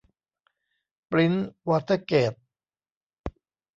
[1.09, 2.33] ปรินซ์วอเตอร์เกท